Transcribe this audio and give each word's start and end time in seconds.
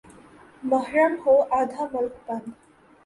محرم 0.69 1.13
ہو 1.25 1.35
آدھا 1.59 1.83
ملک 1.93 2.15
بند۔ 2.25 2.47